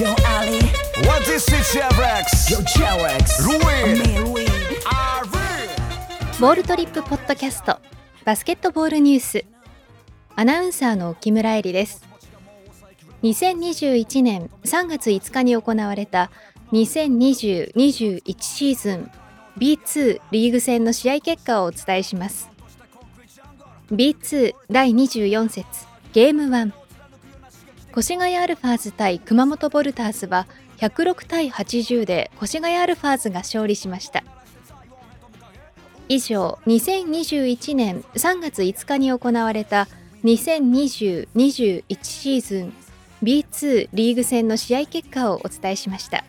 [0.00, 0.60] Yo Ali.
[1.04, 2.48] What is it, Chevrex?
[2.48, 2.56] Yo
[3.44, 3.98] Ruin.
[3.98, 4.46] Me Louis
[6.40, 7.78] ボールトリップポッドキャスト
[8.24, 9.44] バスケットボールニュース。
[10.36, 12.02] アナウンサーの木村恵里です。
[13.22, 16.30] 2021年3月5日に行われた
[16.72, 19.10] 2020-21シーズン
[19.58, 22.48] B2 リーグ戦の試合結果をお伝えします。
[23.92, 25.66] B2 第24節
[26.14, 26.79] ゲーム1
[27.96, 30.46] 越谷アルファーズ対熊本ボルターズは
[30.78, 34.24] 106対80で越谷アルファーズが勝利しました。
[36.08, 39.86] 以上2021年3月5日に行われた
[40.24, 42.72] 2020-21シーズン
[43.22, 46.24] B2 リーグ戦の試合結果をお伝えしました。